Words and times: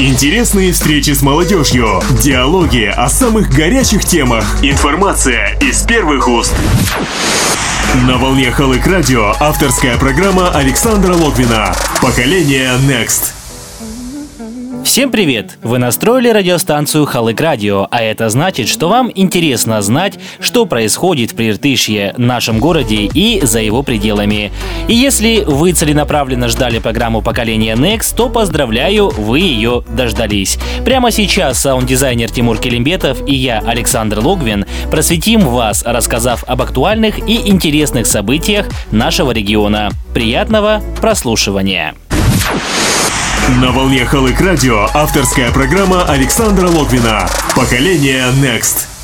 Интересные 0.00 0.72
встречи 0.72 1.10
с 1.10 1.22
молодежью, 1.22 2.00
диалоги 2.22 2.84
о 2.84 3.08
самых 3.08 3.50
горячих 3.50 4.04
темах, 4.04 4.44
информация 4.62 5.58
из 5.60 5.82
первых 5.82 6.28
уст. 6.28 6.54
На 8.06 8.16
волне 8.16 8.52
Халык 8.52 8.86
Радио 8.86 9.34
авторская 9.40 9.98
программа 9.98 10.50
Александра 10.50 11.14
Логвина 11.14 11.74
«Поколение 12.00 12.74
Next». 12.86 13.37
Всем 14.88 15.10
привет! 15.10 15.58
Вы 15.62 15.76
настроили 15.76 16.30
радиостанцию 16.30 17.04
Халык 17.04 17.38
Радио, 17.42 17.86
а 17.90 18.00
это 18.00 18.30
значит, 18.30 18.68
что 18.68 18.88
вам 18.88 19.12
интересно 19.14 19.82
знать, 19.82 20.18
что 20.40 20.64
происходит 20.64 21.32
в 21.32 21.34
Приртышье, 21.34 22.14
нашем 22.16 22.58
городе 22.58 23.10
и 23.12 23.38
за 23.44 23.60
его 23.60 23.82
пределами. 23.82 24.50
И 24.88 24.94
если 24.94 25.44
вы 25.46 25.72
целенаправленно 25.72 26.48
ждали 26.48 26.78
программу 26.78 27.20
поколения 27.20 27.74
Next, 27.74 28.16
то 28.16 28.30
поздравляю, 28.30 29.10
вы 29.10 29.40
ее 29.40 29.84
дождались. 29.90 30.58
Прямо 30.86 31.10
сейчас 31.10 31.58
саунд-дизайнер 31.60 32.30
Тимур 32.30 32.56
Келимбетов 32.56 33.18
и 33.28 33.34
я, 33.34 33.58
Александр 33.58 34.20
Логвин, 34.20 34.64
просветим 34.90 35.40
вас, 35.40 35.82
рассказав 35.84 36.44
об 36.44 36.62
актуальных 36.62 37.18
и 37.28 37.50
интересных 37.50 38.06
событиях 38.06 38.66
нашего 38.90 39.32
региона. 39.32 39.90
Приятного 40.14 40.82
прослушивания! 40.98 41.94
На 43.56 43.72
волне 43.72 44.04
Халык 44.04 44.40
Радио 44.42 44.86
авторская 44.92 45.50
программа 45.50 46.04
Александра 46.04 46.68
Логвина 46.68 47.26
«Поколение 47.56 48.26
Next». 48.42 48.97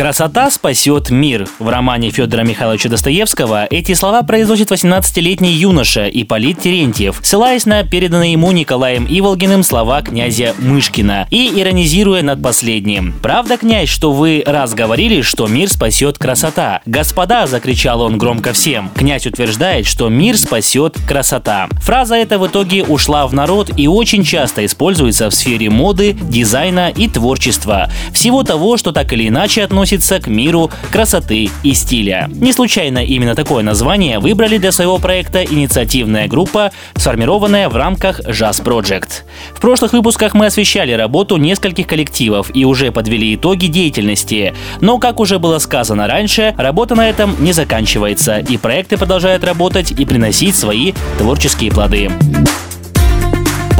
«Красота 0.00 0.50
спасет 0.50 1.10
мир». 1.10 1.46
В 1.58 1.68
романе 1.68 2.08
Федора 2.08 2.42
Михайловича 2.42 2.88
Достоевского 2.88 3.66
эти 3.66 3.92
слова 3.92 4.22
произносит 4.22 4.70
18-летний 4.70 5.52
юноша 5.52 6.08
Ипполит 6.08 6.58
Терентьев, 6.58 7.20
ссылаясь 7.22 7.66
на 7.66 7.84
переданные 7.84 8.32
ему 8.32 8.50
Николаем 8.50 9.06
Иволгиным 9.06 9.62
слова 9.62 10.00
князя 10.00 10.54
Мышкина 10.58 11.26
и 11.30 11.52
иронизируя 11.54 12.22
над 12.22 12.42
последним. 12.42 13.12
«Правда, 13.20 13.58
князь, 13.58 13.90
что 13.90 14.12
вы 14.12 14.42
раз 14.46 14.72
говорили, 14.72 15.20
что 15.20 15.46
мир 15.48 15.68
спасет 15.68 16.16
красота?» 16.16 16.80
«Господа!»– 16.86 17.46
закричал 17.46 18.00
он 18.00 18.16
громко 18.16 18.54
всем. 18.54 18.88
Князь 18.94 19.26
утверждает, 19.26 19.84
что 19.84 20.08
мир 20.08 20.38
спасет 20.38 20.96
красота. 21.06 21.68
Фраза 21.82 22.14
эта 22.14 22.38
в 22.38 22.46
итоге 22.46 22.84
ушла 22.84 23.26
в 23.26 23.34
народ 23.34 23.72
и 23.76 23.86
очень 23.86 24.24
часто 24.24 24.64
используется 24.64 25.28
в 25.28 25.34
сфере 25.34 25.68
моды, 25.68 26.16
дизайна 26.18 26.88
и 26.88 27.06
творчества. 27.06 27.90
Всего 28.14 28.44
того, 28.44 28.78
что 28.78 28.92
так 28.92 29.12
или 29.12 29.28
иначе 29.28 29.62
относится 29.62 29.89
относится 29.90 30.20
к 30.20 30.28
миру 30.28 30.70
красоты 30.92 31.50
и 31.64 31.74
стиля. 31.74 32.30
Не 32.32 32.52
случайно 32.52 32.98
именно 32.98 33.34
такое 33.34 33.64
название 33.64 34.20
выбрали 34.20 34.56
для 34.58 34.70
своего 34.70 34.98
проекта 34.98 35.42
инициативная 35.42 36.28
группа, 36.28 36.70
сформированная 36.94 37.68
в 37.68 37.76
рамках 37.76 38.20
Jazz 38.20 38.62
Project. 38.62 39.24
В 39.52 39.60
прошлых 39.60 39.92
выпусках 39.92 40.34
мы 40.34 40.46
освещали 40.46 40.92
работу 40.92 41.38
нескольких 41.38 41.88
коллективов 41.88 42.54
и 42.54 42.64
уже 42.64 42.92
подвели 42.92 43.34
итоги 43.34 43.66
деятельности. 43.66 44.54
Но, 44.80 44.98
как 44.98 45.18
уже 45.18 45.40
было 45.40 45.58
сказано 45.58 46.06
раньше, 46.06 46.54
работа 46.56 46.94
на 46.94 47.08
этом 47.08 47.34
не 47.40 47.52
заканчивается, 47.52 48.38
и 48.38 48.56
проекты 48.56 48.96
продолжают 48.96 49.42
работать 49.42 49.90
и 49.90 50.04
приносить 50.04 50.54
свои 50.54 50.92
творческие 51.18 51.72
плоды. 51.72 52.10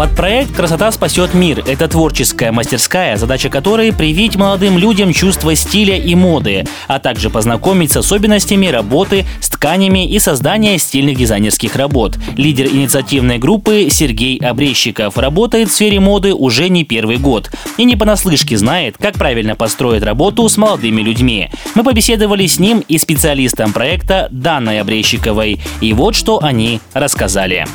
Под 0.00 0.16
проект 0.16 0.56
«Красота 0.56 0.90
спасет 0.92 1.34
мир»— 1.34 1.62
это 1.66 1.86
творческая 1.86 2.52
мастерская, 2.52 3.18
задача 3.18 3.50
которой— 3.50 3.92
привить 3.94 4.34
молодым 4.34 4.78
людям 4.78 5.12
чувство 5.12 5.54
стиля 5.54 5.98
и 5.98 6.14
моды, 6.14 6.66
а 6.88 6.98
также 6.98 7.28
познакомить 7.28 7.92
с 7.92 7.98
особенностями 7.98 8.68
работы 8.68 9.26
с 9.42 9.50
тканями 9.50 10.10
и 10.10 10.18
создания 10.18 10.78
стильных 10.78 11.18
дизайнерских 11.18 11.76
работ. 11.76 12.16
Лидер 12.38 12.68
инициативной 12.68 13.36
группы 13.36 13.88
Сергей 13.90 14.38
Обрещиков 14.38 15.18
работает 15.18 15.68
в 15.68 15.72
сфере 15.72 16.00
моды 16.00 16.32
уже 16.32 16.70
не 16.70 16.84
первый 16.84 17.18
год 17.18 17.50
и 17.76 17.84
не 17.84 17.94
понаслышке 17.94 18.56
знает, 18.56 18.96
как 18.98 19.16
правильно 19.16 19.54
построить 19.54 20.02
работу 20.02 20.48
с 20.48 20.56
молодыми 20.56 21.02
людьми. 21.02 21.50
Мы 21.74 21.84
побеседовали 21.84 22.46
с 22.46 22.58
ним 22.58 22.82
и 22.88 22.96
специалистом 22.96 23.74
проекта 23.74 24.28
Данной 24.30 24.80
Обрещиковой, 24.80 25.60
и 25.82 25.92
вот 25.92 26.14
что 26.14 26.42
они 26.42 26.80
рассказали. 26.94 27.66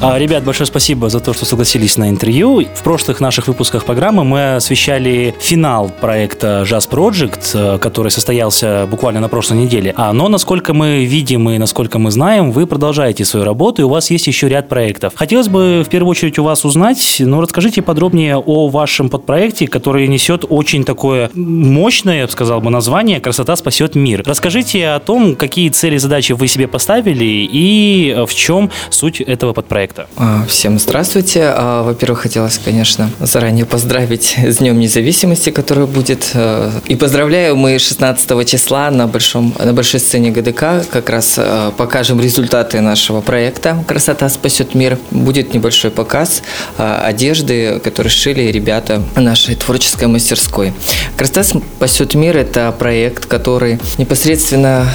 А, 0.00 0.18
ребят, 0.18 0.42
большое 0.44 0.66
спасибо 0.66 1.08
за 1.08 1.20
то, 1.20 1.32
что 1.32 1.44
согласились 1.44 1.96
на 1.96 2.08
интервью. 2.08 2.64
В 2.74 2.82
прошлых 2.82 3.20
наших 3.20 3.46
выпусках 3.46 3.84
программы 3.84 4.24
мы 4.24 4.56
освещали 4.56 5.34
финал 5.40 5.90
проекта 5.90 6.64
Jazz 6.68 6.88
Project, 6.90 7.50
э, 7.54 7.78
который 7.78 8.10
состоялся 8.10 8.86
буквально 8.90 9.20
на 9.20 9.28
прошлой 9.28 9.58
неделе. 9.58 9.94
А, 9.96 10.12
но, 10.12 10.28
насколько 10.28 10.74
мы 10.74 11.04
видим 11.04 11.48
и 11.50 11.58
насколько 11.58 11.98
мы 11.98 12.10
знаем, 12.10 12.50
вы 12.50 12.66
продолжаете 12.66 13.24
свою 13.24 13.44
работу, 13.44 13.82
и 13.82 13.84
у 13.84 13.88
вас 13.88 14.10
есть 14.10 14.26
еще 14.26 14.48
ряд 14.48 14.68
проектов. 14.68 15.12
Хотелось 15.14 15.48
бы 15.48 15.84
в 15.86 15.88
первую 15.88 16.10
очередь 16.10 16.38
у 16.38 16.44
вас 16.44 16.64
узнать, 16.64 17.16
ну, 17.20 17.40
расскажите 17.40 17.80
подробнее 17.80 18.36
о 18.38 18.68
вашем 18.68 19.08
подпроекте, 19.08 19.68
который 19.68 20.08
несет 20.08 20.44
очень 20.48 20.84
такое 20.84 21.30
мощное, 21.34 22.18
я 22.18 22.26
бы 22.26 22.32
сказал 22.32 22.60
бы, 22.60 22.70
название 22.70 23.20
«Красота 23.20 23.54
спасет 23.54 23.94
мир». 23.94 24.24
Расскажите 24.26 24.88
о 24.88 24.98
том, 24.98 25.36
какие 25.36 25.68
цели 25.68 25.94
и 25.94 25.98
задачи 25.98 26.32
вы 26.32 26.48
себе 26.48 26.66
поставили 26.66 27.24
и 27.24 28.24
в 28.26 28.34
чем 28.34 28.70
суть 28.90 29.20
этого 29.20 29.52
подпроекта 29.52 29.91
проекта. 29.92 30.06
А, 30.16 30.44
всем 30.46 30.78
здравствуйте. 30.78 31.52
А, 31.54 31.82
во-первых, 31.82 32.20
хотелось, 32.20 32.58
конечно, 32.58 33.10
заранее 33.20 33.64
поздравить 33.64 34.36
с 34.38 34.58
Днем 34.58 34.78
независимости, 34.78 35.50
который 35.50 35.86
будет. 35.86 36.30
Э, 36.34 36.70
и 36.86 36.96
поздравляю, 36.96 37.56
мы 37.56 37.78
16 37.78 38.48
числа 38.48 38.90
на, 38.90 39.06
большом, 39.06 39.54
на 39.58 39.72
большой 39.72 40.00
сцене 40.00 40.30
ГДК 40.30 40.86
как 40.90 41.10
раз 41.10 41.38
покажем 41.76 42.20
результаты 42.20 42.80
нашего 42.80 43.20
проекта 43.20 43.84
«Красота 43.86 44.28
спасет 44.28 44.74
мир». 44.74 44.98
Будет 45.10 45.54
небольшой 45.54 45.90
показ 45.90 46.42
одежды, 46.76 47.80
которые 47.80 48.10
шили 48.10 48.42
ребята 48.42 49.02
нашей 49.16 49.54
творческой 49.54 50.08
мастерской. 50.08 50.72
«Красота 51.16 51.44
спасет 51.44 52.14
мир»– 52.14 52.36
это 52.38 52.74
проект, 52.78 53.26
который 53.26 53.78
непосредственно 53.98 54.86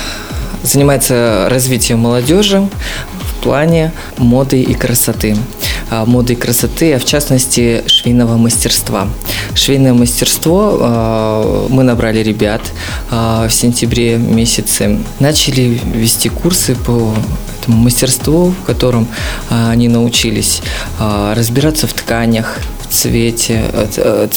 занимается 0.64 1.48
развитием 1.50 2.00
молодежи, 2.00 2.68
плане 3.48 3.94
моды 4.18 4.62
и 4.62 4.74
красоты. 4.74 5.38
А, 5.90 6.06
моды 6.06 6.34
и 6.34 6.36
красоты, 6.36 6.94
а 6.94 7.00
в 7.00 7.06
частности 7.06 7.82
швейного 7.88 8.36
мастерства. 8.36 9.08
Швейное 9.56 9.94
мастерство 9.94 10.78
а, 10.82 11.68
мы 11.70 11.84
набрали 11.84 12.20
ребят 12.20 12.62
а, 13.10 13.48
в 13.48 13.54
сентябре 13.54 14.18
месяце. 14.18 15.00
Начали 15.22 15.80
вести 15.96 16.28
курсы 16.28 16.76
по 16.76 17.14
этому 17.62 17.78
мастерству, 17.84 18.54
в 18.62 18.66
котором 18.66 19.08
они 19.50 19.88
научились 19.88 20.62
разбираться 21.00 21.88
в 21.88 21.94
тканях, 21.94 22.60
цвете, 22.90 23.64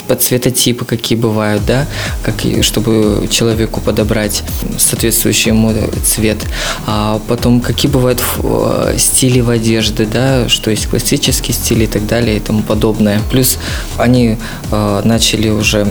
по 0.06 0.15
цветотипы 0.15 0.84
какие 0.84 1.19
бывают, 1.19 1.65
да, 1.66 1.87
как, 2.22 2.34
чтобы 2.62 3.28
человеку 3.31 3.81
подобрать 3.81 4.43
соответствующий 4.78 5.50
ему 5.50 5.72
цвет. 6.05 6.38
А 6.87 7.21
потом, 7.28 7.60
какие 7.60 7.91
бывают 7.91 8.22
э, 8.43 8.94
стили 8.99 9.41
в 9.41 9.50
одежде, 9.50 10.05
да, 10.05 10.49
что 10.49 10.71
есть 10.71 10.87
классические 10.87 11.55
стили 11.55 11.84
и 11.84 11.87
так 11.87 12.06
далее 12.06 12.37
и 12.37 12.41
тому 12.41 12.62
подобное. 12.62 13.21
Плюс 13.31 13.59
они 13.97 14.39
э, 14.71 15.03
начали 15.05 15.49
уже 15.49 15.83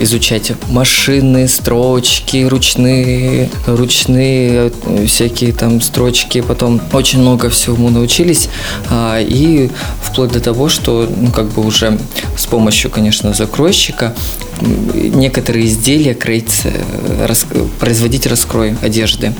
изучать 0.00 0.52
машины, 0.70 1.48
строчки, 1.48 2.44
ручные, 2.44 3.50
ручные 3.66 4.72
э, 4.84 5.06
всякие 5.06 5.52
там 5.52 5.80
строчки, 5.80 6.40
потом 6.40 6.80
очень 6.92 7.20
много 7.20 7.50
всему 7.50 7.90
научились, 7.90 8.48
э, 8.90 9.24
и 9.26 9.70
вплоть 10.02 10.32
до 10.32 10.40
того, 10.40 10.68
что 10.68 11.08
ну, 11.14 11.30
как 11.30 11.46
бы 11.46 11.64
уже 11.64 11.95
с 12.36 12.46
помощью, 12.46 12.90
конечно, 12.90 13.32
закройщика 13.32 14.14
некоторые 14.60 15.66
изделия 15.66 16.14
кроить, 16.14 16.62
э, 16.64 17.26
рас, 17.26 17.46
производить 17.78 18.26
раскрой 18.26 18.76
одежды. 18.82 19.34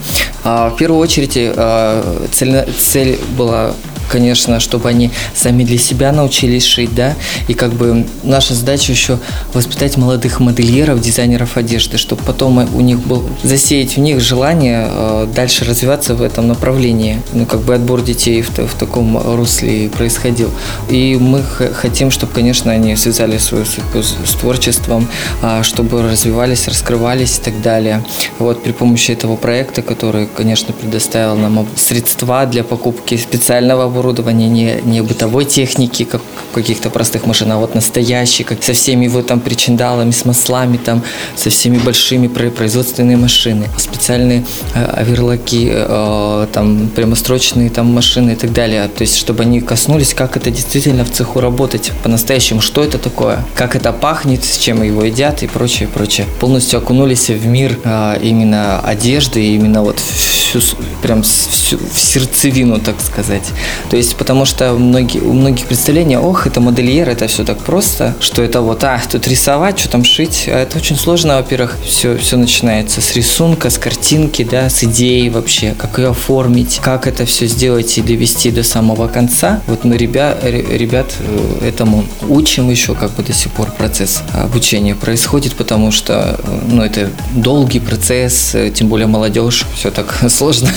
А 0.45 0.71
в 0.71 0.77
первую 0.77 1.01
очередь 1.01 1.37
э, 1.37 2.27
цель, 2.33 2.67
цель 2.79 3.19
была 3.37 3.73
конечно, 4.07 4.61
чтобы 4.61 4.89
они 4.89 5.11
сами 5.35 5.65
для 5.65 5.79
себя 5.79 6.13
научились 6.13 6.65
шить, 6.65 6.95
да, 6.95 7.15
и 7.49 7.55
как 7.55 7.73
бы 7.73 8.07
наша 8.23 8.55
задача 8.55 8.93
еще 8.93 9.19
воспитать 9.53 9.97
молодых 9.97 10.41
модельеров, 10.41 11.01
дизайнеров 11.01 11.57
одежды, 11.57 11.99
чтобы 11.99 12.23
потом 12.23 12.59
у 12.75 12.81
них 12.81 13.01
был, 13.01 13.25
засеять 13.43 13.97
в 13.97 14.01
них 14.01 14.21
желание 14.21 14.89
э, 14.89 15.29
дальше 15.35 15.65
развиваться 15.65 16.15
в 16.15 16.23
этом 16.23 16.49
направлении, 16.49 17.21
ну, 17.33 17.47
как 17.47 17.61
бы 17.61 17.75
отбор 17.75 18.03
детей 18.03 18.43
в, 18.43 18.51
в 18.51 18.75
таком 18.79 19.19
русле 19.37 19.89
происходил. 19.89 20.51
И 20.89 21.17
мы 21.21 21.43
хотим, 21.75 22.11
чтобы, 22.11 22.33
конечно, 22.33 22.73
они 22.73 22.97
связали 22.97 23.39
свою 23.39 23.65
судьбу 23.65 24.03
с 24.03 24.35
творчеством, 24.35 25.09
э, 25.43 25.63
чтобы 25.63 26.03
развивались, 26.03 26.69
раскрывались 26.69 27.39
и 27.39 27.43
так 27.43 27.61
далее. 27.63 28.05
Вот 28.39 28.63
при 28.63 28.73
помощи 28.73 29.13
этого 29.13 29.37
проекта, 29.37 29.83
который, 29.83 30.27
конечно, 30.27 30.73
предоставил 30.73 31.37
нам 31.37 31.67
средства 31.77 32.47
для 32.47 32.65
покупки 32.65 33.17
специального 33.17 33.89
оборудования, 33.97 34.49
не, 34.49 34.81
не 34.85 35.01
бытовой 35.01 35.45
техники, 35.45 36.05
как 36.05 36.21
каких-то 36.55 36.91
простых 36.91 37.27
машин, 37.27 37.53
а 37.53 37.57
вот 37.57 37.75
настоящие, 37.75 38.45
как 38.45 38.63
со 38.63 38.73
всеми 38.73 39.09
вот 39.09 39.27
там 39.27 39.41
причиндалами, 39.41 40.11
с 40.11 40.25
маслами, 40.25 40.77
там, 40.77 41.03
со 41.35 41.51
всеми 41.51 41.79
большими 41.79 42.29
производственные 42.29 43.17
машины, 43.17 43.69
специальные 43.79 44.45
э, 44.75 44.85
оверлоки, 44.85 45.71
э, 45.73 46.47
там, 46.53 46.89
прямострочные 46.89 47.71
там 47.71 47.93
машины 47.93 48.33
и 48.33 48.35
так 48.35 48.53
далее. 48.53 48.89
То 48.89 49.03
есть, 49.03 49.17
чтобы 49.17 49.43
они 49.43 49.61
коснулись, 49.61 50.15
как 50.15 50.37
это 50.37 50.51
действительно 50.51 51.05
в 51.05 51.11
цеху 51.11 51.41
работать 51.41 51.93
по-настоящему, 52.03 52.61
что 52.61 52.83
это 52.83 52.99
такое, 52.99 53.45
как 53.55 53.77
это 53.77 53.93
пахнет, 53.93 54.45
с 54.45 54.59
чем 54.59 54.83
его 54.83 55.05
едят 55.05 55.43
и 55.43 55.47
прочее, 55.47 55.89
прочее. 55.89 56.27
Полностью 56.41 56.79
окунулись 56.79 57.29
в 57.29 57.47
мир 57.47 57.79
э, 57.85 58.19
именно 58.23 58.81
одежды, 58.81 59.55
именно 59.55 59.83
вот 59.83 60.01
всю, 60.01 60.61
прям 61.03 61.23
всю, 61.23 61.79
в 61.79 61.99
сердцевину, 61.99 62.79
так 62.81 63.01
сказать. 63.01 63.45
То 63.91 63.97
есть, 63.97 64.17
потому 64.17 64.45
что 64.45 64.73
многие, 64.73 65.21
у 65.21 65.33
многих 65.33 65.67
представления, 65.67 66.19
ох, 66.19 66.47
это 66.47 66.61
модельер, 66.61 67.09
это 67.09 67.27
все 67.27 67.45
так 67.45 67.59
просто, 67.59 68.15
что 68.21 68.43
это 68.43 68.61
вот, 68.61 68.83
а, 68.85 69.01
тут 69.11 69.29
рисовать, 69.29 69.79
что 69.79 69.89
там 69.91 70.05
шить. 70.05 70.45
А 70.49 70.59
это 70.59 70.79
очень 70.79 70.97
сложно, 70.97 71.37
во-первых, 71.37 71.77
все, 71.85 72.17
все 72.17 72.37
начинается 72.37 73.01
с 73.01 73.15
рисунка, 73.15 73.71
с 73.71 73.79
картинки, 73.79 74.45
да, 74.45 74.69
с 74.69 74.85
идеи 74.85 75.29
вообще, 75.29 75.75
как 75.79 75.99
ее 75.99 76.09
оформить, 76.09 76.81
как 76.83 77.07
это 77.07 77.25
все 77.27 77.47
сделать 77.47 77.97
и 77.99 78.03
довести 78.03 78.51
до 78.51 78.63
самого 78.63 79.09
конца. 79.09 79.61
Вот 79.67 79.85
мы 79.85 79.97
ребят, 79.97 80.45
ребят 80.45 81.15
э, 81.21 81.69
этому 81.69 82.05
учим 82.29 82.71
еще, 82.71 82.95
как 82.95 83.13
бы 83.13 83.23
до 83.23 83.33
сих 83.33 83.53
пор 83.53 83.71
процесс 83.71 84.23
обучения 84.33 84.95
происходит, 84.95 85.55
потому 85.55 85.93
что, 85.93 86.39
э, 86.43 86.61
ну, 86.69 86.83
это 86.83 87.11
долгий 87.35 87.81
процесс, 87.81 88.55
э, 88.55 88.71
тем 88.71 88.89
более 88.89 89.07
молодежь, 89.07 89.67
все 89.75 89.91
так 89.91 90.19
сложно 90.29 90.71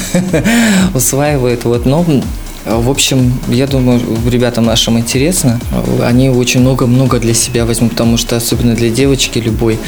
усваивает. 0.94 1.66
Вот, 1.66 1.86
но 1.86 2.06
в 2.78 2.90
общем, 2.90 3.34
я 3.48 3.68
думаю, 3.68 4.02
ребятам 4.30 4.66
нашим 4.66 5.00
интересно. 5.00 5.60
Они 6.04 6.30
очень 6.30 6.62
много-много 6.62 7.20
для 7.20 7.34
себя 7.34 7.66
возьмут, 7.66 7.92
потому 7.92 8.18
что 8.18 8.36
особенно 8.36 8.76
для 8.76 8.90
девочки 8.90 9.40
любой 9.40 9.80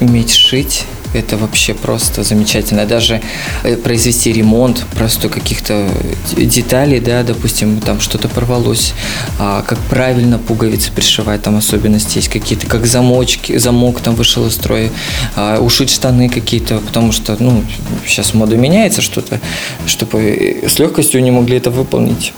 уметь 0.00 0.32
шить, 0.32 0.84
это 1.14 1.36
вообще 1.36 1.74
просто 1.74 2.22
замечательно. 2.22 2.86
Даже 2.86 3.20
э, 3.64 3.76
произвести 3.76 4.32
ремонт 4.32 4.84
просто 4.94 5.28
каких-то 5.28 5.88
деталей, 6.36 7.00
да, 7.00 7.22
допустим, 7.22 7.80
там 7.80 8.00
что-то 8.00 8.28
порвалось, 8.28 8.94
а 9.38 9.62
как 9.62 9.78
правильно 9.78 10.38
пуговицы 10.38 10.90
пришивать, 10.92 11.42
там 11.42 11.56
особенности 11.56 12.18
есть 12.18 12.28
какие-то, 12.28 12.66
как 12.66 12.86
замочки, 12.86 13.58
замок 13.58 14.00
там 14.00 14.14
вышел 14.14 14.46
из 14.46 14.54
строя, 14.54 14.90
а, 15.36 15.58
ушить 15.60 15.90
штаны 15.90 16.28
какие-то, 16.28 16.78
потому 16.78 17.12
что, 17.12 17.36
ну, 17.38 17.64
сейчас 18.06 18.34
мода 18.34 18.56
меняется 18.56 19.02
что-то, 19.02 19.40
чтобы 19.86 20.62
с 20.66 20.78
легкостью 20.78 21.22
не 21.22 21.30
могли 21.30 21.56
это 21.56 21.70
выполнить. 21.70 22.32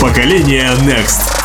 Поколение 0.00 0.70
Next 0.84 1.37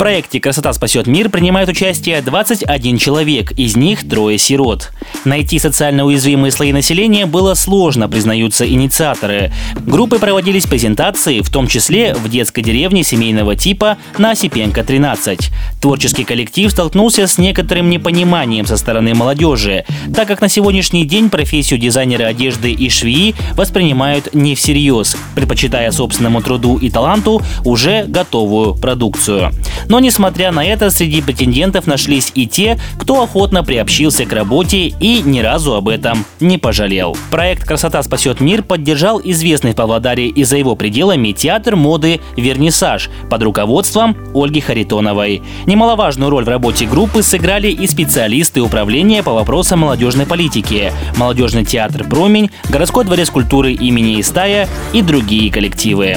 проекте 0.00 0.40
«Красота 0.40 0.72
спасет 0.72 1.06
мир» 1.06 1.28
принимает 1.28 1.68
участие 1.68 2.22
21 2.22 2.96
человек, 2.96 3.52
из 3.52 3.76
них 3.76 4.08
трое 4.08 4.38
сирот. 4.38 4.92
Найти 5.26 5.58
социально 5.58 6.06
уязвимые 6.06 6.52
слои 6.52 6.72
населения 6.72 7.26
было 7.26 7.52
сложно, 7.52 8.08
признаются 8.08 8.66
инициаторы. 8.66 9.52
Группы 9.78 10.18
проводились 10.18 10.64
презентации, 10.64 11.42
в 11.42 11.50
том 11.50 11.66
числе 11.66 12.14
в 12.14 12.30
детской 12.30 12.62
деревне 12.62 13.04
семейного 13.04 13.56
типа 13.56 13.98
на 14.16 14.30
Осипенко 14.30 14.82
13. 14.84 15.50
Творческий 15.82 16.24
коллектив 16.24 16.70
столкнулся 16.70 17.26
с 17.26 17.36
некоторым 17.36 17.90
непониманием 17.90 18.64
со 18.64 18.78
стороны 18.78 19.14
молодежи, 19.14 19.84
так 20.16 20.26
как 20.26 20.40
на 20.40 20.48
сегодняшний 20.48 21.04
день 21.04 21.28
профессию 21.28 21.78
дизайнера 21.78 22.24
одежды 22.24 22.72
и 22.72 22.88
швеи 22.88 23.34
воспринимают 23.54 24.32
не 24.32 24.54
всерьез, 24.54 25.14
предпочитая 25.34 25.90
собственному 25.90 26.40
труду 26.40 26.78
и 26.78 26.88
таланту 26.88 27.42
уже 27.66 28.06
готовую 28.06 28.76
продукцию. 28.76 29.52
Но 29.90 29.98
несмотря 29.98 30.52
на 30.52 30.64
это, 30.64 30.88
среди 30.90 31.20
претендентов 31.20 31.88
нашлись 31.88 32.30
и 32.36 32.46
те, 32.46 32.78
кто 32.96 33.24
охотно 33.24 33.64
приобщился 33.64 34.24
к 34.24 34.32
работе 34.32 34.86
и 34.86 35.20
ни 35.20 35.40
разу 35.40 35.74
об 35.74 35.88
этом 35.88 36.24
не 36.38 36.58
пожалел. 36.58 37.16
Проект 37.32 37.66
«Красота 37.66 38.00
спасет 38.04 38.40
мир» 38.40 38.62
поддержал 38.62 39.20
известный 39.22 39.72
в 39.72 39.74
Павлодаре 39.74 40.28
и 40.28 40.44
за 40.44 40.58
его 40.58 40.76
пределами 40.76 41.32
театр 41.32 41.74
моды 41.74 42.20
«Вернисаж» 42.36 43.10
под 43.28 43.42
руководством 43.42 44.16
Ольги 44.32 44.60
Харитоновой. 44.60 45.42
Немаловажную 45.66 46.30
роль 46.30 46.44
в 46.44 46.48
работе 46.48 46.86
группы 46.86 47.24
сыграли 47.24 47.68
и 47.68 47.88
специалисты 47.88 48.60
управления 48.60 49.24
по 49.24 49.32
вопросам 49.32 49.80
молодежной 49.80 50.26
политики, 50.26 50.92
молодежный 51.16 51.64
театр 51.64 52.04
«Промень», 52.04 52.52
городской 52.68 53.04
дворец 53.04 53.28
культуры 53.28 53.72
имени 53.72 54.20
Истая 54.20 54.68
и 54.92 55.02
другие 55.02 55.50
коллективы. 55.50 56.16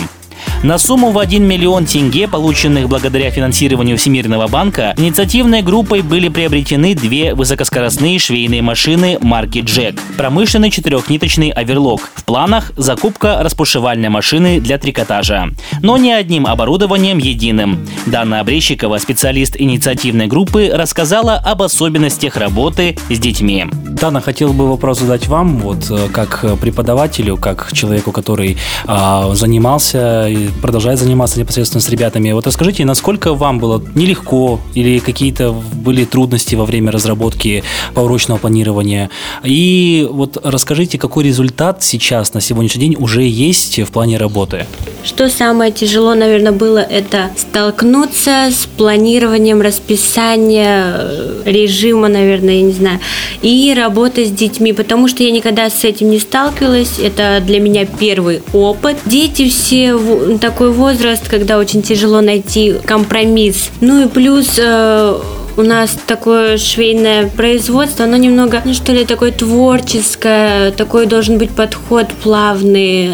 На 0.64 0.78
сумму 0.78 1.12
в 1.12 1.20
1 1.20 1.44
миллион 1.44 1.86
тенге, 1.86 2.28
полученных 2.28 2.88
благодаря 2.88 3.30
финансированию 3.32 3.98
Всемирного 3.98 4.48
банка, 4.48 4.94
инициативной 4.98 5.62
группой 5.62 6.02
были 6.02 6.30
приобретены 6.30 6.96
две 6.96 7.34
высокоскоростные 7.34 8.18
швейные 8.18 8.62
машины 8.62 9.18
марки 9.20 9.60
Джек, 9.60 10.00
промышленный 10.18 10.72
четырехниточный 10.72 11.50
оверлок. 11.50 12.12
В 12.16 12.24
планах 12.24 12.72
закупка 12.78 13.40
распушевальной 13.44 14.10
машины 14.10 14.62
для 14.62 14.78
трикотажа. 14.78 15.50
Но 15.82 15.98
не 15.98 16.14
одним 16.14 16.48
оборудованием 16.48 17.18
единым. 17.18 17.86
Дана 18.06 18.40
Обрещикова, 18.40 18.98
специалист 19.00 19.56
инициативной 19.60 20.28
группы, 20.28 20.72
рассказала 20.74 21.36
об 21.36 21.62
особенностях 21.62 22.38
работы 22.38 22.98
с 23.10 23.20
детьми. 23.20 23.66
Дана, 23.72 24.22
хотел 24.22 24.54
бы 24.54 24.70
вопрос 24.70 25.00
задать 25.00 25.28
вам, 25.28 25.60
вот 25.60 25.90
э, 25.90 26.08
как 26.12 26.46
преподавателю, 26.60 27.38
как 27.38 27.72
человеку, 27.74 28.12
который 28.12 28.58
э, 28.88 29.32
занимался 29.34 30.28
продолжает 30.62 31.00
заниматься 31.00 31.40
непосредственно 31.40 31.82
с 31.82 31.90
ребятами. 31.90 32.32
Вот 32.32 32.48
расскажите, 32.48 32.86
насколько 32.86 33.34
вам 33.34 33.60
было 33.60 33.84
нелегко 33.96 34.60
или 34.74 35.00
какие-то 35.00 35.52
были 35.52 36.06
трудности 36.06 36.56
во 36.56 36.66
время 36.66 36.92
разработки 36.92 37.64
поурочного 37.94 38.38
планирования? 38.38 39.10
И 39.44 40.08
вот 40.10 40.38
расскажите, 40.44 40.98
какой 40.98 41.24
результат 41.24 41.84
сейчас 41.84 42.34
на 42.34 42.42
сегодняшний 42.42 42.82
день 42.82 42.96
уже 42.98 43.24
есть 43.24 43.80
в 43.80 43.92
плане 43.92 44.18
работы? 44.18 44.66
Что 45.04 45.30
самое 45.30 45.72
тяжело, 45.72 46.16
наверное, 46.16 46.54
было, 46.54 46.80
это 46.80 47.30
столкнуться 47.36 48.50
с 48.52 48.66
планированием 48.78 49.62
расписания 49.62 50.98
режима, 51.46 52.08
наверное, 52.08 52.56
я 52.56 52.62
не 52.62 52.72
знаю, 52.72 53.00
и 53.42 53.74
работа 53.76 54.24
с 54.24 54.32
детьми, 54.32 54.72
потому 54.72 55.08
что 55.08 55.24
я 55.24 55.32
никогда 55.32 55.70
с 55.70 55.84
этим 55.84 56.10
не 56.10 56.20
сталкивалась. 56.20 57.00
Это 57.00 57.42
для 57.46 57.60
меня 57.60 57.86
первый 57.86 58.42
опыт. 58.54 58.98
Дети 59.06 59.50
все 59.50 59.96
такой 60.40 60.72
возраст, 60.72 61.28
когда 61.28 61.58
очень 61.58 61.82
тяжело 61.82 62.22
найти 62.22 62.76
компромисс. 62.86 63.70
Ну 63.82 64.06
и 64.06 64.08
плюс 64.08 64.60
э, 64.60 65.20
у 65.58 65.62
нас 65.62 65.98
такое 66.08 66.58
швейное 66.58 67.30
производство, 67.30 68.06
оно 68.06 68.18
немного, 68.18 68.62
ну 68.66 68.74
что 68.74 68.92
ли, 68.92 69.06
такое 69.06 69.32
творческое, 69.32 70.72
такой 70.72 71.06
должен 71.06 71.38
быть 71.38 71.52
подход 71.52 72.08
плавный, 72.24 73.12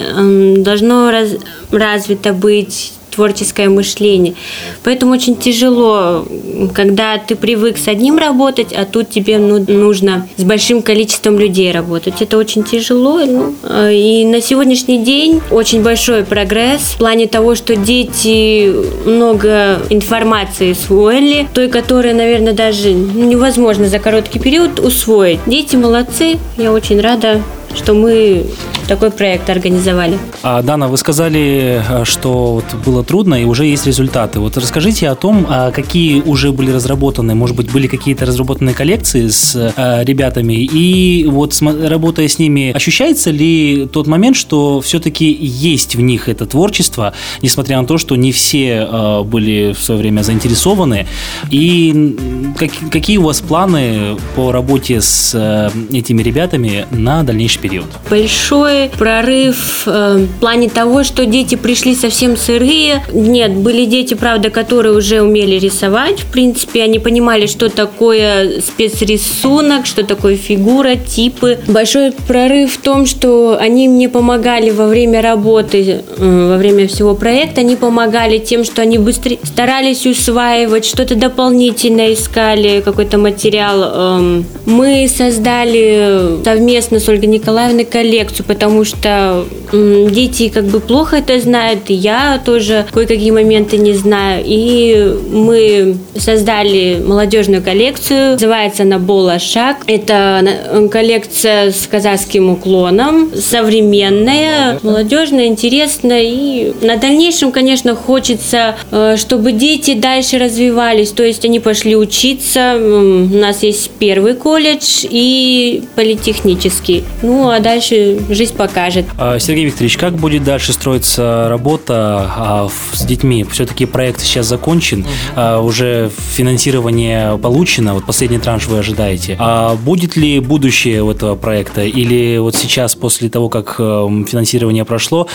должно 0.64 1.12
раз, 1.12 1.32
развито 1.72 2.34
быть 2.34 2.94
творческое 3.20 3.68
мышление. 3.68 4.34
Поэтому 4.82 5.12
очень 5.12 5.36
тяжело, 5.36 6.26
когда 6.74 7.18
ты 7.18 7.36
привык 7.36 7.78
с 7.78 7.90
одним 7.90 8.18
работать, 8.18 8.72
а 8.72 8.86
тут 8.86 9.10
тебе 9.10 9.38
ну, 9.40 9.60
нужно 9.68 10.30
с 10.38 10.44
большим 10.46 10.82
количеством 10.82 11.38
людей 11.38 11.74
работать. 11.74 12.22
Это 12.22 12.38
очень 12.38 12.64
тяжело. 12.64 13.20
Ну, 13.26 13.56
э, 13.64 13.94
и 13.94 14.26
на 14.26 14.40
сегодняшний 14.40 15.04
день 15.04 15.42
очень 15.52 15.84
большой 15.84 16.24
прогресс 16.24 16.94
в 16.94 16.98
плане 16.98 17.28
того, 17.28 17.56
что 17.56 17.76
дети 17.76 18.74
много 19.06 19.82
информации 19.90 20.72
усвоили, 20.72 21.46
той, 21.54 21.68
которая, 21.68 22.14
наверное, 22.14 22.54
даже 22.54 22.94
невозможно 22.94 23.90
за 23.90 24.00
короткий 24.00 24.40
период 24.40 24.80
усвоить. 24.80 25.42
Дети 25.46 25.76
молодцы, 25.76 26.38
я 26.56 26.72
очень 26.72 27.02
рада, 27.02 27.42
что 27.76 27.94
мы 27.94 28.46
такой 28.90 29.12
проект 29.12 29.50
организовали. 29.50 30.18
А, 30.42 30.64
Дана, 30.64 30.88
вы 30.88 30.98
сказали, 30.98 31.82
э, 31.88 32.06
что 32.06 32.54
вот 32.56 32.66
было 32.84 33.04
трудно 33.04 33.36
и 33.36 33.46
уже 33.46 33.66
есть 33.66 33.86
результаты. 33.86 34.40
Вот 34.40 34.58
расскажите 34.58 35.10
о 35.10 35.16
том, 35.16 35.46
а 35.48 35.70
какие 35.72 36.22
уже 36.22 36.52
были 36.52 36.72
разработаны, 36.72 37.36
может 37.36 37.56
быть, 37.56 37.72
были 37.72 37.86
какие-то 37.86 38.26
разработанные 38.26 38.74
коллекции 38.74 39.28
с 39.28 39.56
а, 39.56 40.04
ребятами, 40.04 40.54
и 40.54 41.26
вот 41.28 41.62
работая 41.62 42.28
с 42.28 42.40
ними, 42.40 42.72
ощущается 42.76 43.30
ли 43.30 43.88
тот 43.92 44.08
момент, 44.08 44.36
что 44.36 44.82
все-таки 44.82 45.38
есть 45.40 45.96
в 45.96 46.02
них 46.02 46.28
это 46.28 46.48
творчество, 46.48 47.14
несмотря 47.44 47.80
на 47.80 47.86
то, 47.86 48.00
что 48.00 48.16
не 48.16 48.32
все 48.32 48.88
а, 48.90 49.24
были 49.24 49.74
в 49.74 49.84
свое 49.84 50.02
время 50.02 50.24
заинтересованы, 50.24 51.06
и 51.52 52.16
как, 52.58 52.72
какие 52.92 53.18
у 53.18 53.24
вас 53.24 53.42
планы 53.42 54.18
по 54.36 54.52
работе 54.52 55.00
с 55.00 55.72
этими 55.94 56.24
ребятами 56.24 56.88
на 56.90 57.22
дальнейший 57.22 57.62
период? 57.62 57.86
Большое 58.10 58.79
прорыв 58.88 59.84
э, 59.86 60.26
в 60.26 60.40
плане 60.40 60.70
того, 60.70 61.04
что 61.04 61.26
дети 61.26 61.56
пришли 61.56 61.96
совсем 61.96 62.38
сырые. 62.38 63.04
Нет, 63.12 63.54
были 63.54 63.86
дети, 63.86 64.14
правда, 64.14 64.50
которые 64.50 64.96
уже 64.96 65.22
умели 65.22 65.56
рисовать. 65.56 66.20
В 66.22 66.32
принципе, 66.32 66.84
они 66.84 67.00
понимали, 67.00 67.48
что 67.48 67.70
такое 67.70 68.62
спецрисунок, 68.62 69.86
что 69.86 70.04
такое 70.04 70.36
фигура, 70.36 70.96
типы. 70.96 71.60
Большой 71.68 72.12
прорыв 72.28 72.74
в 72.74 72.82
том, 72.82 73.06
что 73.06 73.58
они 73.60 73.88
мне 73.88 74.08
помогали 74.08 74.70
во 74.70 74.88
время 74.88 75.22
работы, 75.22 76.04
э, 76.18 76.50
во 76.50 76.58
время 76.58 76.88
всего 76.88 77.16
проекта, 77.16 77.62
они 77.62 77.76
помогали 77.76 78.38
тем, 78.38 78.64
что 78.64 78.82
они 78.82 78.98
быстрее 78.98 79.40
старались 79.44 80.06
усваивать, 80.06 80.86
что-то 80.86 81.16
дополнительно 81.16 82.14
искали, 82.14 82.82
какой-то 82.86 83.18
материал. 83.18 84.20
Эм, 84.20 84.46
мы 84.66 85.08
создали 85.08 86.44
совместно 86.44 87.00
с 87.00 87.10
Ольгой 87.10 87.28
Николаевной 87.28 87.86
коллекцию, 87.86 88.46
потому 88.46 88.69
что 88.84 89.46
дети 89.72 90.50
как 90.50 90.66
бы 90.66 90.80
плохо 90.80 91.18
это 91.18 91.40
знают, 91.40 91.90
и 91.90 91.94
я 91.94 92.42
тоже 92.44 92.86
кое-какие 92.92 93.32
моменты 93.32 93.78
не 93.78 93.94
знаю. 93.94 94.44
И 94.46 95.16
мы 95.32 95.98
создали 96.16 97.02
молодежную 97.06 97.62
коллекцию, 97.64 98.34
называется 98.34 98.84
она 98.84 99.00
«Бола 99.00 99.40
Шаг». 99.40 99.78
Это 99.88 100.44
э, 100.44 100.88
коллекция 100.90 101.72
с 101.72 101.88
казахским 101.88 102.50
уклоном, 102.50 103.32
современная, 103.36 104.80
молодежная, 104.84 105.48
интересная. 105.48 106.24
И 106.24 106.74
на 106.82 106.98
дальнейшем, 106.98 107.52
конечно, 107.52 107.96
хочется, 107.96 108.76
э, 108.92 109.16
чтобы 109.18 109.52
дети 109.52 109.94
дальше 109.94 110.38
развивались, 110.38 111.12
то 111.12 111.24
есть 111.24 111.46
они 111.46 111.60
пошли 111.60 111.96
учиться. 111.96 112.78
У 112.80 113.38
нас 113.38 113.64
есть 113.64 113.92
первый 114.00 114.34
колледж 114.34 115.06
и 115.10 115.84
политехнический. 115.96 117.04
Ну, 117.22 117.50
а 117.50 117.60
дальше 117.60 118.20
жизнь 118.30 118.56
покажет. 118.60 119.06
А, 119.18 119.40
Сергей 119.40 119.64
Викторович, 119.68 119.96
как 119.96 120.16
будет 120.16 120.44
дальше 120.44 120.74
строиться 120.74 121.48
работа 121.48 121.96
а, 121.96 122.70
с 122.92 123.06
детьми? 123.06 123.46
Все-таки 123.50 123.86
проект 123.86 124.20
сейчас 124.20 124.48
закончен, 124.48 125.06
а, 125.34 125.62
уже 125.62 126.12
финансирование 126.34 127.38
получено, 127.38 127.94
вот 127.94 128.06
последний 128.06 128.38
транш 128.38 128.68
вы 128.68 128.80
ожидаете. 128.80 129.38
А 129.40 129.76
будет 129.76 130.18
ли 130.18 130.42
будущее 130.42 131.02
у 131.04 131.10
этого 131.10 131.38
проекта? 131.38 131.84
Или 131.84 132.38
вот 132.38 132.54
сейчас, 132.54 132.96
после 132.96 133.30
того, 133.30 133.48
как 133.48 133.76
эм, 133.80 134.26
финансирование 134.26 134.84
прошло, 134.84 135.28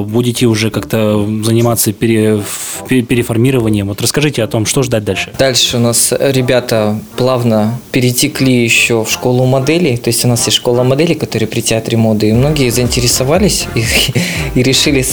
будете 0.00 0.44
уже 0.44 0.70
как-то 0.70 1.26
заниматься 1.42 1.94
пере, 1.94 2.42
переформированием? 2.88 3.88
Вот 3.88 4.02
расскажите 4.02 4.42
о 4.42 4.48
том, 4.48 4.66
что 4.66 4.82
ждать 4.82 5.04
дальше. 5.04 5.32
Дальше 5.38 5.78
у 5.78 5.80
нас 5.80 6.12
ребята 6.18 7.00
плавно 7.16 7.78
перетекли 7.90 8.62
еще 8.62 9.02
в 9.02 9.10
школу 9.10 9.46
моделей. 9.46 9.96
То 9.96 10.08
есть 10.08 10.22
у 10.26 10.28
нас 10.28 10.44
есть 10.44 10.58
школа 10.58 10.82
моделей, 10.82 11.14
которые 11.14 11.48
при 11.48 11.62
театре 11.62 11.96
моды. 11.96 12.28
И 12.28 12.32
многие 12.56 12.70
заинтересовались 12.70 13.66
и, 13.74 13.84
и 14.54 14.62
решили 14.62 15.04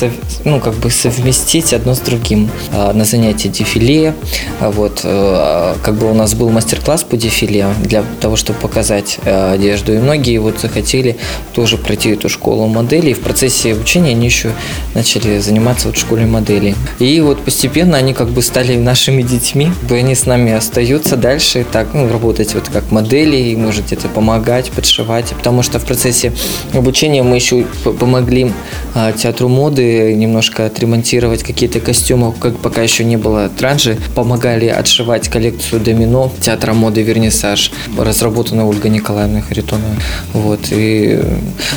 ну, 0.46 0.62
как 0.62 0.76
бы 0.76 0.90
совместить 0.90 1.74
одно 1.74 1.94
с 1.94 2.00
другим 2.00 2.50
а, 2.72 2.94
на 2.94 3.04
занятии 3.04 3.50
дефиле. 3.50 4.14
А 4.62 4.72
вот, 4.72 5.02
а, 5.04 5.76
как 5.84 5.96
бы 5.96 6.10
у 6.10 6.14
нас 6.14 6.36
был 6.36 6.50
мастер-класс 6.50 7.04
по 7.04 7.18
дефиле 7.18 7.68
для 7.84 8.06
того, 8.22 8.38
чтобы 8.38 8.60
показать 8.60 9.20
одежду. 9.26 9.94
И 9.94 9.98
многие 9.98 10.38
вот 10.38 10.62
захотели 10.62 11.18
тоже 11.54 11.78
пройти 11.78 12.12
эту 12.12 12.30
школу 12.30 12.68
моделей. 12.68 13.14
В 13.14 13.20
процессе 13.20 13.74
обучения 13.74 14.12
они 14.12 14.26
еще 14.26 14.54
начали 14.96 15.40
заниматься 15.40 15.88
вот 15.88 15.98
школе 15.98 16.26
моделей. 16.26 16.76
И 17.00 17.20
вот 17.20 17.44
постепенно 17.44 17.98
они 17.98 18.14
как 18.14 18.30
бы 18.30 18.42
стали 18.42 18.78
нашими 18.78 19.22
детьми. 19.22 19.70
Они 19.90 20.16
с 20.16 20.26
нами 20.26 20.54
остаются 20.54 21.18
дальше 21.18 21.66
так, 21.70 21.94
ну, 21.94 22.08
работать 22.08 22.54
вот 22.54 22.70
как 22.70 22.90
модели, 22.92 23.36
и 23.36 23.56
может 23.58 23.88
где-то 23.88 24.08
помогать, 24.08 24.72
подшивать. 24.72 25.34
Потому 25.34 25.62
что 25.62 25.80
в 25.80 25.86
процессе 25.86 26.32
обучения 26.74 27.22
мы 27.24 27.33
еще 27.36 27.66
помогли 28.00 28.52
а, 28.94 29.12
театру 29.12 29.50
моды 29.50 30.13
немножко 30.13 30.66
отремонтировать 30.66 31.44
какие-то 31.44 31.80
костюмы, 31.80 32.34
как 32.34 32.58
пока 32.58 32.82
еще 32.82 33.04
не 33.04 33.18
было 33.18 33.50
транжи. 33.50 33.98
Помогали 34.16 34.68
отшивать 34.68 35.30
коллекцию 35.30 35.82
домино 35.82 36.32
театра 36.42 36.74
моды 36.74 37.02
«Вернисаж», 37.02 37.72
разработанную 37.98 38.68
Ольгой 38.68 38.92
Николаевной 38.92 39.42
Харитоновой. 39.42 39.98
Вот. 40.34 40.60
И 40.72 41.20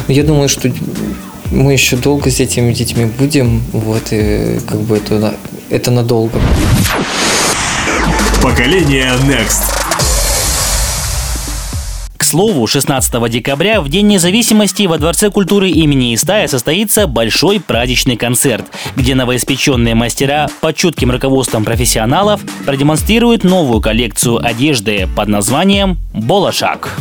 я 0.08 0.22
думаю, 0.22 0.48
что 0.48 0.70
мы 1.50 1.72
еще 1.72 1.96
долго 1.96 2.30
с 2.30 2.40
этими 2.40 2.72
детьми 2.72 3.04
будем, 3.04 3.62
вот, 3.72 4.08
и 4.10 4.58
как 4.66 4.80
бы 4.80 4.96
это, 4.96 5.34
это 5.70 5.90
надолго. 5.90 6.40
Поколение 8.42 9.12
Next 9.26 9.85
слову, 12.26 12.66
16 12.66 13.30
декабря, 13.30 13.80
в 13.80 13.88
День 13.88 14.08
независимости, 14.08 14.86
во 14.86 14.98
Дворце 14.98 15.30
культуры 15.30 15.70
имени 15.70 16.14
Истая 16.14 16.48
состоится 16.48 17.06
большой 17.06 17.60
праздничный 17.60 18.16
концерт, 18.16 18.66
где 18.96 19.14
новоиспеченные 19.14 19.94
мастера 19.94 20.48
под 20.60 20.76
чутким 20.76 21.10
руководством 21.10 21.64
профессионалов 21.64 22.40
продемонстрируют 22.66 23.44
новую 23.44 23.80
коллекцию 23.80 24.44
одежды 24.44 25.08
под 25.14 25.28
названием 25.28 25.98
«Болошак». 26.12 26.98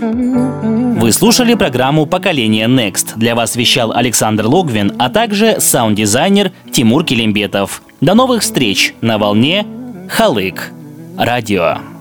Вы 0.00 1.12
слушали 1.12 1.54
программу 1.54 2.06
«Поколение 2.06 2.66
Next». 2.66 3.12
Для 3.16 3.34
вас 3.34 3.54
вещал 3.54 3.92
Александр 3.92 4.46
Логвин, 4.46 4.94
а 4.98 5.08
также 5.08 5.60
саунд-дизайнер 5.60 6.52
Тимур 6.72 7.04
Килимбетов. 7.04 7.82
До 8.00 8.14
новых 8.14 8.42
встреч 8.42 8.94
на 9.00 9.18
волне 9.18 9.64
Халык. 10.08 10.72
Радио. 11.16 11.95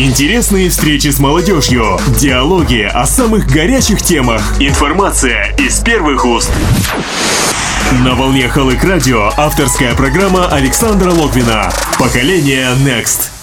Интересные 0.00 0.70
встречи 0.70 1.08
с 1.08 1.18
молодежью, 1.18 1.98
диалоги 2.20 2.82
о 2.82 3.04
самых 3.04 3.48
горячих 3.48 4.00
темах, 4.00 4.54
информация 4.60 5.56
из 5.58 5.80
первых 5.80 6.24
уст. 6.24 6.52
На 8.04 8.14
волне 8.14 8.48
Халык 8.48 8.84
Радио 8.84 9.32
авторская 9.36 9.96
программа 9.96 10.46
Александра 10.46 11.10
Логвина 11.10 11.72
«Поколение 11.98 12.76
Next». 12.76 13.37